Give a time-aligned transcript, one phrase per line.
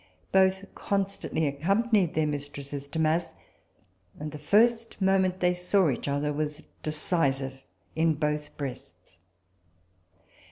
[0.31, 3.35] Both constantly accompanied their mistresses to mass,
[4.19, 7.61] and the first moment they saw each other was decisive
[7.95, 9.19] in both breasts.